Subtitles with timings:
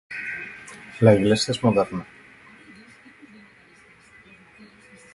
[1.07, 2.07] La iglesia es moderna.